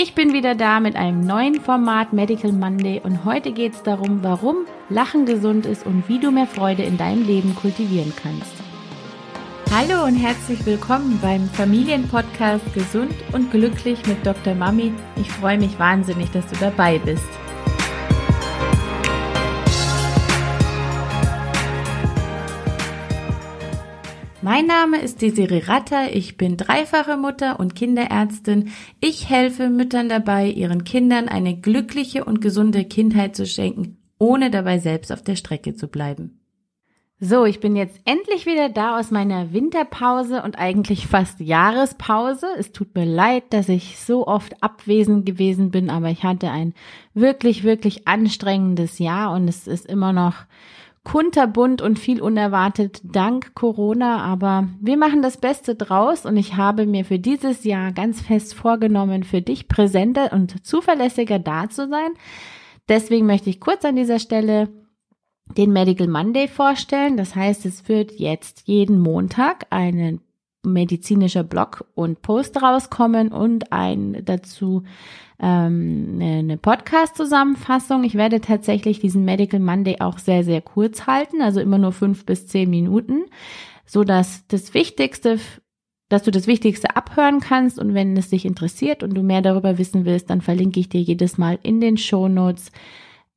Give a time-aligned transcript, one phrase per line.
[0.00, 4.22] Ich bin wieder da mit einem neuen Format Medical Monday und heute geht es darum,
[4.22, 8.54] warum Lachen gesund ist und wie du mehr Freude in deinem Leben kultivieren kannst.
[9.72, 14.54] Hallo und herzlich willkommen beim Familienpodcast Gesund und Glücklich mit Dr.
[14.54, 14.92] Mami.
[15.16, 17.26] Ich freue mich wahnsinnig, dass du dabei bist.
[24.40, 28.70] Mein Name ist Desiree Ratter, ich bin dreifache Mutter und Kinderärztin.
[29.00, 34.78] Ich helfe Müttern dabei, ihren Kindern eine glückliche und gesunde Kindheit zu schenken, ohne dabei
[34.78, 36.38] selbst auf der Strecke zu bleiben.
[37.18, 42.46] So, ich bin jetzt endlich wieder da aus meiner Winterpause und eigentlich fast Jahrespause.
[42.56, 46.74] Es tut mir leid, dass ich so oft abwesend gewesen bin, aber ich hatte ein
[47.14, 50.34] wirklich, wirklich anstrengendes Jahr und es ist immer noch
[51.08, 56.84] kunterbunt und viel unerwartet dank Corona, aber wir machen das Beste draus und ich habe
[56.84, 62.10] mir für dieses Jahr ganz fest vorgenommen, für dich präsenter und zuverlässiger da zu sein.
[62.90, 64.68] Deswegen möchte ich kurz an dieser Stelle
[65.56, 67.16] den Medical Monday vorstellen.
[67.16, 70.20] Das heißt, es wird jetzt jeden Montag einen
[70.68, 74.84] medizinischer Blog und Post rauskommen und ein dazu
[75.40, 78.04] ähm, eine Podcast-Zusammenfassung.
[78.04, 82.26] Ich werde tatsächlich diesen Medical Monday auch sehr, sehr kurz halten, also immer nur fünf
[82.26, 83.24] bis zehn Minuten,
[83.86, 85.38] so dass das Wichtigste
[86.08, 89.76] dass du das Wichtigste abhören kannst und wenn es dich interessiert und du mehr darüber
[89.76, 92.72] wissen willst, dann verlinke ich dir jedes Mal in den Show Notes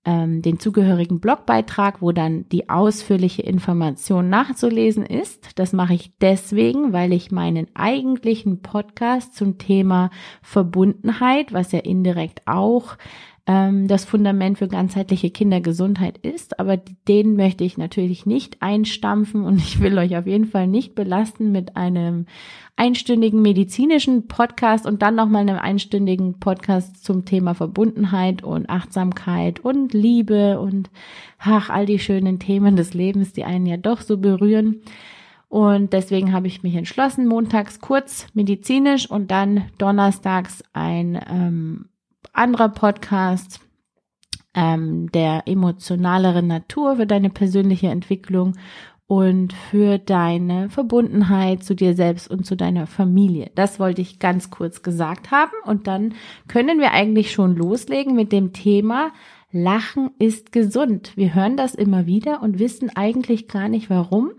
[0.03, 5.59] ähm, den zugehörigen Blogbeitrag, wo dann die ausführliche Information nachzulesen ist.
[5.59, 10.09] Das mache ich deswegen, weil ich meinen eigentlichen Podcast zum Thema
[10.41, 12.97] Verbundenheit, was ja indirekt auch
[13.47, 16.59] ähm, das Fundament für ganzheitliche Kindergesundheit ist.
[16.59, 20.95] Aber den möchte ich natürlich nicht einstampfen und ich will euch auf jeden Fall nicht
[20.95, 22.25] belasten mit einem
[22.75, 29.93] einstündigen medizinischen Podcast und dann nochmal einem einstündigen Podcast zum Thema Verbundenheit und Achtsamkeit und
[29.93, 30.89] Liebe und
[31.37, 34.81] ach, all die schönen Themen des Lebens, die einen ja doch so berühren.
[35.51, 41.85] Und deswegen habe ich mich entschlossen, montags kurz medizinisch und dann donnerstags ein ähm,
[42.33, 43.59] anderer Podcast
[44.53, 48.55] ähm, der emotionaleren Natur für deine persönliche Entwicklung
[49.07, 53.51] und für deine Verbundenheit zu dir selbst und zu deiner Familie.
[53.55, 56.13] Das wollte ich ganz kurz gesagt haben und dann
[56.47, 59.11] können wir eigentlich schon loslegen mit dem Thema
[59.51, 61.11] Lachen ist gesund.
[61.15, 64.31] Wir hören das immer wieder und wissen eigentlich gar nicht warum.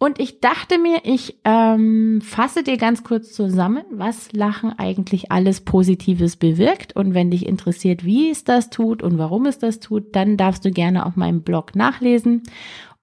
[0.00, 5.62] Und ich dachte mir, ich ähm, fasse dir ganz kurz zusammen, was Lachen eigentlich alles
[5.62, 6.94] Positives bewirkt.
[6.94, 10.64] Und wenn dich interessiert, wie es das tut und warum es das tut, dann darfst
[10.64, 12.44] du gerne auf meinem Blog nachlesen.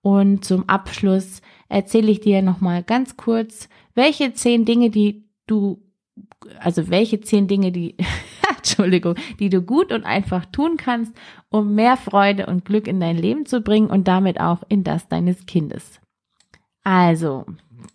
[0.01, 5.81] Und zum Abschluss erzähle ich dir nochmal ganz kurz, welche zehn Dinge, die du,
[6.59, 7.97] also welche zehn Dinge, die,
[8.57, 11.13] Entschuldigung, die du gut und einfach tun kannst,
[11.49, 15.09] um mehr Freude und Glück in dein Leben zu bringen und damit auch in das
[15.09, 15.99] deines Kindes.
[16.85, 17.45] Also,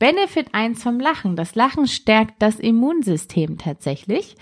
[0.01, 1.37] Benefit 1 vom Lachen.
[1.37, 4.37] Das Lachen stärkt das Immunsystem tatsächlich.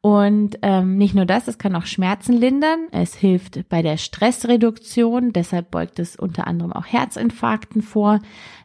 [0.00, 2.88] Und ähm, nicht nur das, es kann auch Schmerzen lindern.
[2.92, 5.32] Es hilft bei der Stressreduktion.
[5.32, 8.20] Deshalb beugt es unter anderem auch Herzinfarkten vor.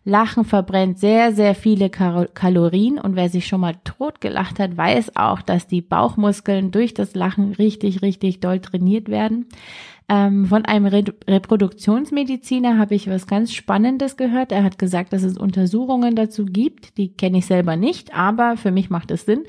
[0.06, 2.98] Lachen verbrennt sehr, sehr viele Kalorien.
[2.98, 7.16] Und wer sich schon mal tot gelacht hat, weiß auch, dass die Bauchmuskeln durch das
[7.16, 9.48] Lachen richtig, richtig doll trainiert werden.
[10.12, 14.52] Ähm, von einem Re Reproduktionsmediziner habe ich was ganz Spannendes gehört.
[14.52, 18.72] Er hat gesagt, dass es Untersuchungen dazu gibt, die kenne ich selber nicht, aber für
[18.72, 19.44] mich macht es Sinn,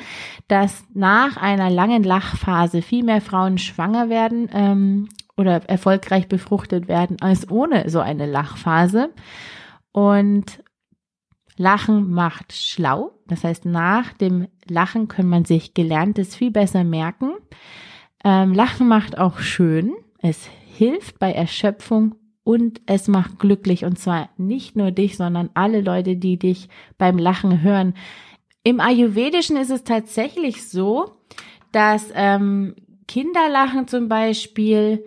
[0.48, 7.16] dass nach einer langen Lachphase viel mehr Frauen schwanger werden ähm, oder erfolgreich befruchtet werden
[7.22, 9.08] als ohne so eine Lachphase.
[9.92, 10.62] Und
[11.56, 13.12] Lachen macht schlau.
[13.26, 17.32] Das heißt, nach dem Lachen kann man sich Gelerntes viel besser merken.
[18.24, 19.92] Ähm, Lachen macht auch schön.
[20.22, 22.14] Es hilft bei Erschöpfung
[22.44, 23.84] und es macht glücklich.
[23.84, 27.94] Und zwar nicht nur dich, sondern alle Leute, die dich beim Lachen hören.
[28.62, 31.12] Im Ayurvedischen ist es tatsächlich so,
[31.72, 32.74] dass ähm,
[33.08, 35.04] Kinderlachen zum Beispiel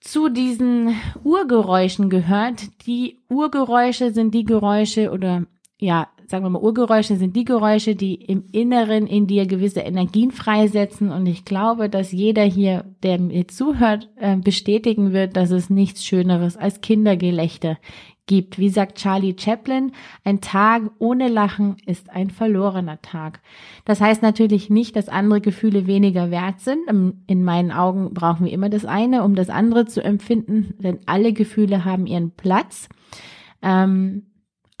[0.00, 2.86] zu diesen Urgeräuschen gehört.
[2.86, 5.44] Die Urgeräusche sind die Geräusche oder
[5.78, 10.30] ja, sagen wir mal, Urgeräusche sind die Geräusche, die im Inneren in dir gewisse Energien
[10.30, 11.10] freisetzen.
[11.10, 16.04] Und ich glaube, dass jeder hier, der mir zuhört, äh, bestätigen wird, dass es nichts
[16.04, 17.78] Schöneres als Kindergelächter
[18.26, 18.58] gibt.
[18.58, 19.92] Wie sagt Charlie Chaplin,
[20.22, 23.40] ein Tag ohne Lachen ist ein verlorener Tag.
[23.86, 27.16] Das heißt natürlich nicht, dass andere Gefühle weniger wert sind.
[27.26, 31.32] In meinen Augen brauchen wir immer das eine, um das andere zu empfinden, denn alle
[31.32, 32.90] Gefühle haben ihren Platz.
[33.62, 34.26] Ähm,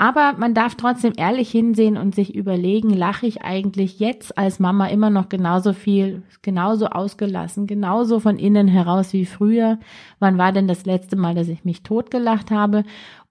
[0.00, 4.86] Aber man darf trotzdem ehrlich hinsehen und sich überlegen, lache ich eigentlich jetzt als Mama
[4.86, 9.80] immer noch genauso viel, genauso ausgelassen, genauso von innen heraus wie früher?
[10.20, 12.84] Wann war denn das letzte Mal, dass ich mich totgelacht habe?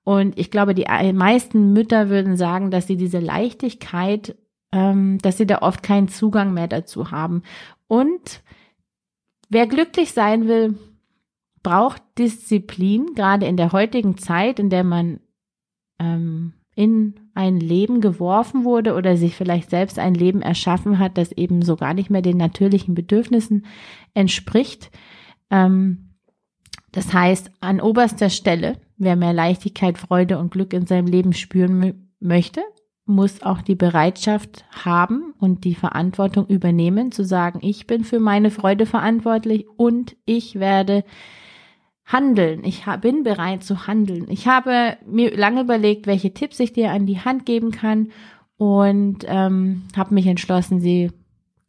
[0.04, 4.36] Und ich glaube, die meisten Mütter würden sagen, dass sie diese Leichtigkeit,
[4.74, 7.44] ähm, dass sie da oft keinen Zugang mehr dazu haben.
[7.88, 8.42] Und
[9.48, 10.78] wer glücklich sein will,
[11.64, 15.22] braucht Disziplin, gerade in der heutigen Zeit, in der man
[16.00, 21.32] ähm, in ein Leben geworfen wurde oder sich vielleicht selbst ein Leben erschaffen hat, das
[21.32, 23.66] eben so gar nicht mehr den natürlichen Bedürfnissen
[24.14, 24.92] entspricht.
[25.50, 26.16] Ähm,
[26.92, 32.12] das heißt, an oberster Stelle, wer mehr Leichtigkeit, Freude und Glück in seinem Leben spüren
[32.20, 32.62] möchte,
[33.06, 38.52] muss auch die Bereitschaft haben und die Verantwortung übernehmen, zu sagen, ich bin für meine
[38.52, 41.04] Freude verantwortlich und ich werde
[42.08, 42.64] handeln.
[42.64, 44.28] Ich bin bereit zu handeln.
[44.30, 48.10] Ich habe mir lange überlegt, welche Tipps ich dir an die Hand geben kann
[48.58, 51.12] und ähm, habe mich entschlossen, sie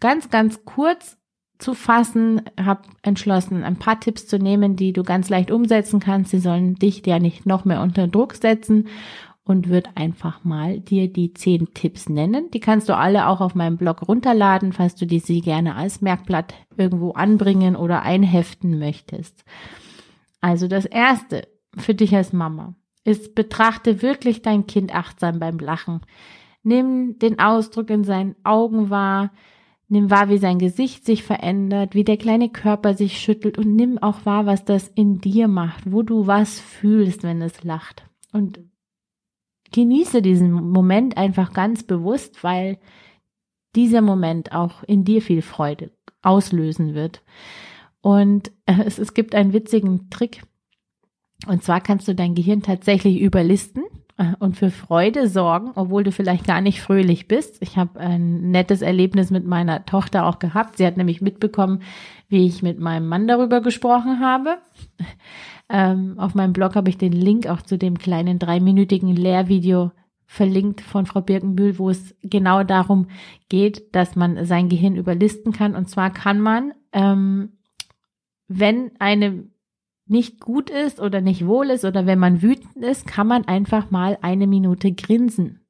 [0.00, 1.18] ganz, ganz kurz
[1.58, 6.30] zu fassen, habe entschlossen, ein paar Tipps zu nehmen, die du ganz leicht umsetzen kannst.
[6.30, 8.86] Sie sollen dich ja nicht noch mehr unter Druck setzen
[9.42, 12.48] und wird einfach mal dir die zehn Tipps nennen.
[12.52, 16.00] Die kannst du alle auch auf meinem Blog runterladen, falls du die sie gerne als
[16.00, 19.44] Merkblatt irgendwo anbringen oder einheften möchtest.
[20.40, 22.74] Also das erste für dich als Mama
[23.04, 26.00] ist, betrachte wirklich dein Kind achtsam beim Lachen.
[26.62, 29.32] Nimm den Ausdruck in seinen Augen wahr,
[29.88, 33.98] nimm wahr, wie sein Gesicht sich verändert, wie der kleine Körper sich schüttelt und nimm
[33.98, 38.04] auch wahr, was das in dir macht, wo du was fühlst, wenn es lacht.
[38.32, 38.60] Und
[39.72, 42.78] genieße diesen Moment einfach ganz bewusst, weil
[43.74, 45.92] dieser Moment auch in dir viel Freude
[46.22, 47.22] auslösen wird.
[48.08, 50.42] Und äh, es, es gibt einen witzigen Trick.
[51.46, 53.82] Und zwar kannst du dein Gehirn tatsächlich überlisten
[54.16, 57.58] äh, und für Freude sorgen, obwohl du vielleicht gar nicht fröhlich bist.
[57.60, 60.78] Ich habe ein nettes Erlebnis mit meiner Tochter auch gehabt.
[60.78, 61.82] Sie hat nämlich mitbekommen,
[62.30, 64.56] wie ich mit meinem Mann darüber gesprochen habe.
[65.70, 69.92] Ähm, auf meinem Blog habe ich den Link auch zu dem kleinen dreiminütigen Lehrvideo
[70.24, 73.08] verlinkt von Frau Birkenbühl, wo es genau darum
[73.50, 75.74] geht, dass man sein Gehirn überlisten kann.
[75.76, 77.57] Und zwar kann man ähm,
[78.48, 79.44] wenn eine
[80.06, 83.90] nicht gut ist oder nicht wohl ist oder wenn man wütend ist, kann man einfach
[83.90, 85.60] mal eine Minute grinsen.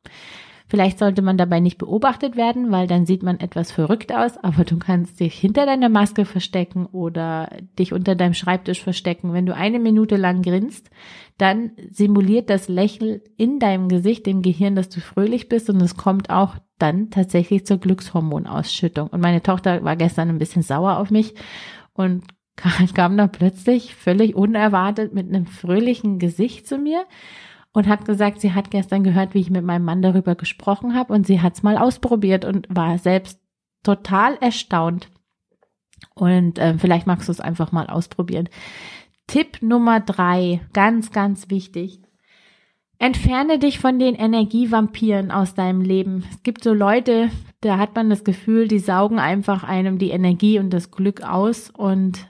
[0.70, 4.64] Vielleicht sollte man dabei nicht beobachtet werden, weil dann sieht man etwas verrückt aus, aber
[4.64, 7.48] du kannst dich hinter deiner Maske verstecken oder
[7.78, 9.32] dich unter deinem Schreibtisch verstecken.
[9.32, 10.90] Wenn du eine Minute lang grinst,
[11.38, 15.96] dann simuliert das Lächeln in deinem Gesicht dem Gehirn, dass du fröhlich bist und es
[15.96, 19.08] kommt auch dann tatsächlich zur Glückshormonausschüttung.
[19.08, 21.34] Und meine Tochter war gestern ein bisschen sauer auf mich
[21.94, 22.24] und
[22.94, 27.04] kam da plötzlich völlig unerwartet mit einem fröhlichen Gesicht zu mir
[27.72, 31.12] und hat gesagt, sie hat gestern gehört, wie ich mit meinem Mann darüber gesprochen habe
[31.12, 33.40] und sie hat es mal ausprobiert und war selbst
[33.82, 35.08] total erstaunt.
[36.14, 38.48] Und äh, vielleicht magst du es einfach mal ausprobieren.
[39.26, 42.00] Tipp Nummer drei, ganz, ganz wichtig.
[42.98, 46.24] Entferne dich von den Energievampiren aus deinem Leben.
[46.32, 50.58] Es gibt so Leute, da hat man das Gefühl, die saugen einfach einem die Energie
[50.58, 52.28] und das Glück aus und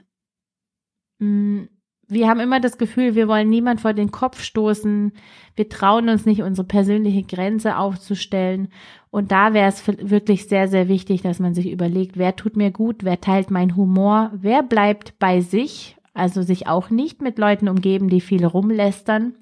[1.19, 5.13] wir haben immer das Gefühl, wir wollen niemand vor den Kopf stoßen.
[5.55, 8.69] Wir trauen uns nicht, unsere persönliche Grenze aufzustellen.
[9.11, 12.71] Und da wäre es wirklich sehr, sehr wichtig, dass man sich überlegt, wer tut mir
[12.71, 17.69] gut, wer teilt meinen Humor, wer bleibt bei sich, also sich auch nicht mit Leuten
[17.69, 19.35] umgeben, die viel rumlästern.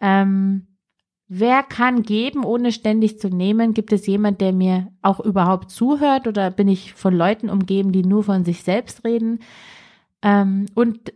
[0.00, 0.66] Ähm,
[1.28, 3.74] wer kann geben, ohne ständig zu nehmen?
[3.74, 8.02] Gibt es jemand, der mir auch überhaupt zuhört oder bin ich von Leuten umgeben, die
[8.02, 9.40] nur von sich selbst reden?
[10.22, 11.12] Ähm, und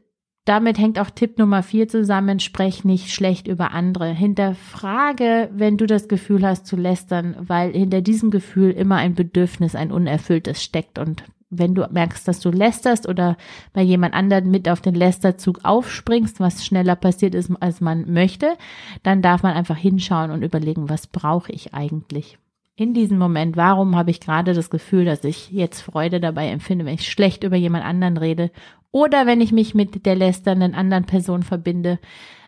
[0.46, 4.12] damit hängt auch Tipp Nummer vier zusammen, sprech nicht schlecht über andere.
[4.12, 9.74] Hinterfrage, wenn du das Gefühl hast zu lästern, weil hinter diesem Gefühl immer ein Bedürfnis,
[9.74, 11.00] ein unerfülltes steckt.
[11.00, 13.36] Und wenn du merkst, dass du lästerst oder
[13.72, 18.56] bei jemand anderen mit auf den Lästerzug aufspringst, was schneller passiert ist, als man möchte,
[19.02, 22.38] dann darf man einfach hinschauen und überlegen, was brauche ich eigentlich?
[22.76, 26.84] In diesem Moment, warum habe ich gerade das Gefühl, dass ich jetzt Freude dabei empfinde,
[26.84, 28.50] wenn ich schlecht über jemand anderen rede
[28.92, 31.98] oder wenn ich mich mit der lästernden anderen Person verbinde,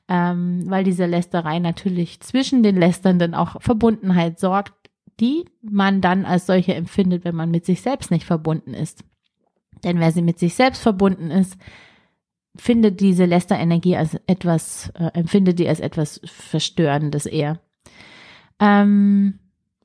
[0.06, 4.74] ähm, weil diese Lästerei natürlich zwischen den Lästernden auch Verbundenheit sorgt,
[5.18, 9.04] die man dann als solche empfindet, wenn man mit sich selbst nicht verbunden ist.
[9.82, 11.56] Denn wer sie mit sich selbst verbunden ist,
[12.54, 17.60] findet diese Lästerenergie als etwas, äh, empfindet die als etwas Verstörendes eher.
[18.60, 19.38] Ähm,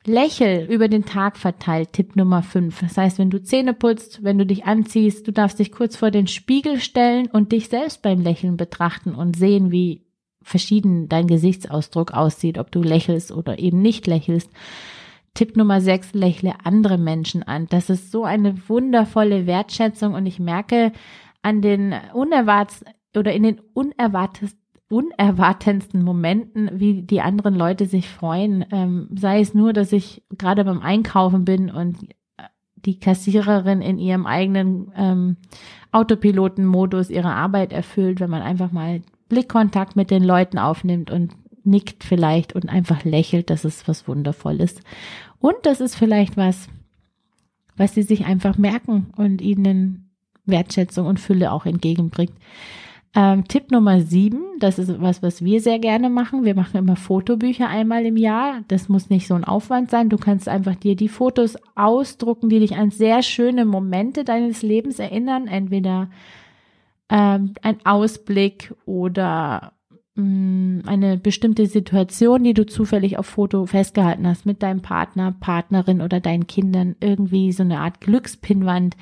[0.05, 2.81] Lächel über den Tag verteilt, Tipp Nummer 5.
[2.81, 6.11] Das heißt, wenn du Zähne putzt, wenn du dich anziehst, du darfst dich kurz vor
[6.11, 10.05] den Spiegel stellen und dich selbst beim Lächeln betrachten und sehen, wie
[10.41, 14.51] verschieden dein Gesichtsausdruck aussieht, ob du lächelst oder eben nicht lächelst.
[15.33, 17.67] Tipp Nummer 6, lächle andere Menschen an.
[17.69, 20.91] Das ist so eine wundervolle Wertschätzung und ich merke
[21.41, 22.83] an den unerwartet
[23.15, 24.51] oder in den unerwartet,
[24.93, 28.65] unerwartendsten Momenten, wie die anderen Leute sich freuen.
[28.71, 31.97] Ähm, sei es nur, dass ich gerade beim Einkaufen bin und
[32.85, 35.37] die Kassiererin in ihrem eigenen ähm,
[35.91, 41.33] Autopilotenmodus ihre Arbeit erfüllt, wenn man einfach mal Blickkontakt mit den Leuten aufnimmt und
[41.63, 44.75] nickt vielleicht und einfach lächelt, das ist was Wundervolles.
[45.39, 46.67] Und das ist vielleicht was,
[47.77, 50.09] was sie sich einfach merken und ihnen
[50.45, 52.33] Wertschätzung und Fülle auch entgegenbringt.
[53.15, 56.45] Ähm, Tipp Nummer sieben, das ist was, was wir sehr gerne machen.
[56.45, 58.61] Wir machen immer Fotobücher einmal im Jahr.
[58.69, 60.09] Das muss nicht so ein Aufwand sein.
[60.09, 64.97] Du kannst einfach dir die Fotos ausdrucken, die dich an sehr schöne Momente deines Lebens
[64.97, 65.47] erinnern.
[65.47, 66.09] Entweder
[67.09, 69.73] ähm, ein Ausblick oder
[70.15, 76.19] eine bestimmte Situation, die du zufällig auf Foto festgehalten hast mit deinem Partner, Partnerin oder
[76.19, 76.95] deinen Kindern.
[76.99, 78.95] Irgendwie so eine Art Glückspinwand,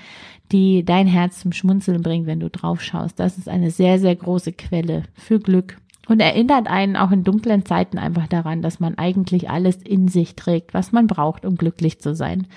[0.54, 3.20] die dein Herz zum Schmunzeln bringt, wenn du drauf schaust.
[3.20, 5.78] Das ist eine sehr, sehr große Quelle für Glück
[6.08, 10.36] und erinnert einen auch in dunklen Zeiten einfach daran, dass man eigentlich alles in sich
[10.36, 12.48] trägt, was man braucht, um glücklich zu sein.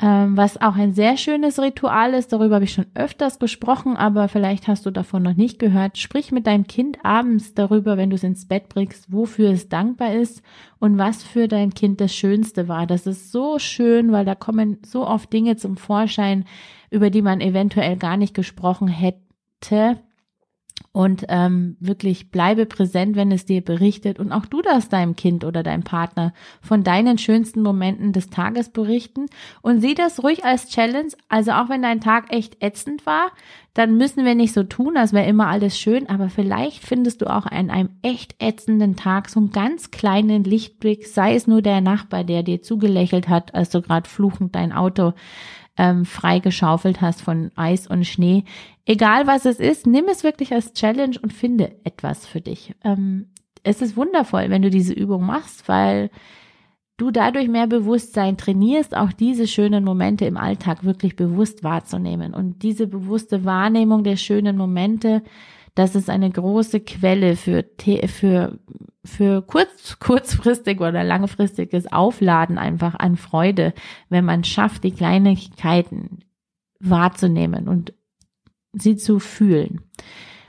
[0.00, 4.26] Ähm, was auch ein sehr schönes Ritual ist, darüber habe ich schon öfters gesprochen, aber
[4.26, 5.98] vielleicht hast du davon noch nicht gehört.
[5.98, 10.12] Sprich mit deinem Kind abends darüber, wenn du es ins Bett bringst, wofür es dankbar
[10.12, 10.42] ist
[10.80, 12.88] und was für dein Kind das Schönste war.
[12.88, 16.44] Das ist so schön, weil da kommen so oft Dinge zum Vorschein,
[16.90, 19.98] über die man eventuell gar nicht gesprochen hätte
[20.94, 24.20] und ähm, wirklich bleibe präsent, wenn es dir berichtet.
[24.20, 26.32] Und auch du darfst deinem Kind oder deinem Partner
[26.62, 29.26] von deinen schönsten Momenten des Tages berichten.
[29.60, 31.08] Und sieh das ruhig als Challenge.
[31.28, 33.32] Also auch wenn dein Tag echt ätzend war,
[33.74, 36.08] dann müssen wir nicht so tun, als wäre immer alles schön.
[36.08, 41.08] Aber vielleicht findest du auch an einem echt ätzenden Tag so einen ganz kleinen Lichtblick,
[41.08, 45.12] sei es nur der Nachbar, der dir zugelächelt hat, als du gerade fluchend dein Auto
[45.76, 48.44] ähm, freigeschaufelt hast von Eis und Schnee.
[48.84, 52.74] Egal was es ist, nimm es wirklich als Challenge und finde etwas für dich.
[52.84, 53.26] Ähm,
[53.62, 56.10] es ist wundervoll, wenn du diese Übung machst, weil
[56.96, 62.34] du dadurch mehr Bewusstsein trainierst, auch diese schönen Momente im Alltag wirklich bewusst wahrzunehmen.
[62.34, 65.22] Und diese bewusste Wahrnehmung der schönen Momente,
[65.74, 67.64] das ist eine große Quelle für,
[68.06, 68.58] für,
[69.04, 73.74] für kurz, kurzfristig oder langfristiges Aufladen einfach an Freude,
[74.08, 76.20] wenn man schafft, die Kleinigkeiten
[76.78, 77.92] wahrzunehmen und
[78.72, 79.80] sie zu fühlen,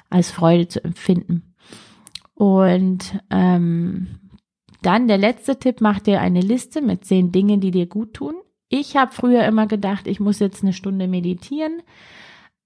[0.09, 1.55] als Freude zu empfinden.
[2.33, 4.19] Und ähm,
[4.81, 8.35] dann der letzte Tipp, mach dir eine Liste mit zehn Dingen, die dir gut tun.
[8.67, 11.81] Ich habe früher immer gedacht, ich muss jetzt eine Stunde meditieren.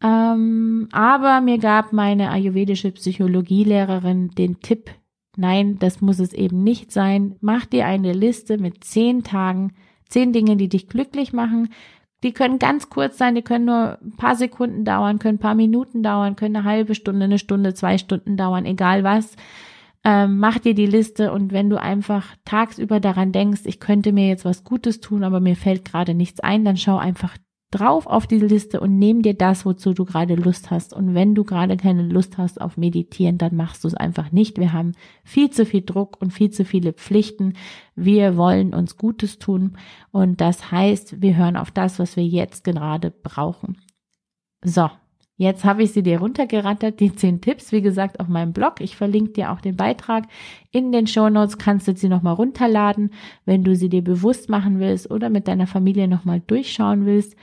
[0.02, 4.92] Ähm, aber mir gab meine ayurvedische Psychologielehrerin den Tipp,
[5.36, 7.36] nein, das muss es eben nicht sein.
[7.42, 9.74] Mach dir eine Liste mit zehn Tagen,
[10.08, 11.70] zehn Dinge, die dich glücklich machen,
[12.24, 15.56] die können ganz kurz sein, die können nur ein paar Sekunden dauern, können ein paar
[15.56, 19.36] Minuten dauern, können eine halbe Stunde, eine Stunde, zwei Stunden dauern, egal was.
[20.04, 24.28] Ähm, mach dir die Liste und wenn du einfach tagsüber daran denkst, ich könnte mir
[24.28, 27.38] jetzt was Gutes tun, aber mir fällt gerade nichts ein, dann schau einfach
[27.72, 30.94] drauf auf diese Liste und nimm dir das, wozu du gerade Lust hast.
[30.94, 34.58] Und wenn du gerade keine Lust hast auf Meditieren, dann machst du es einfach nicht.
[34.58, 37.54] Wir haben viel zu viel Druck und viel zu viele Pflichten.
[37.96, 39.78] Wir wollen uns Gutes tun
[40.12, 43.78] und das heißt, wir hören auf das, was wir jetzt gerade brauchen.
[44.64, 44.90] So,
[45.40, 48.82] Jetzt habe ich sie dir runtergerattert, die zehn Tipps, wie gesagt, auf meinem Blog.
[48.82, 50.26] Ich verlinke dir auch den Beitrag.
[50.72, 53.12] In den Show Notes kannst du sie nochmal runterladen,
[53.46, 57.38] wenn du sie dir bewusst machen willst oder mit deiner Familie nochmal durchschauen willst.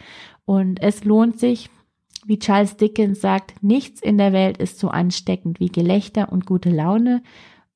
[0.45, 1.71] Und es lohnt sich,
[2.27, 6.69] wie Charles Dickens sagt, nichts in der Welt ist so ansteckend wie Gelächter und gute
[6.69, 7.23] Laune.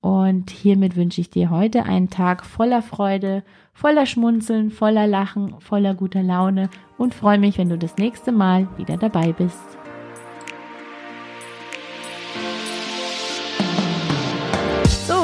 [0.03, 5.95] Und hiermit wünsche ich dir heute einen Tag voller Freude, voller Schmunzeln, voller Lachen, voller
[5.95, 9.79] guter Laune und freue mich, wenn du das nächste Mal wieder dabei bist.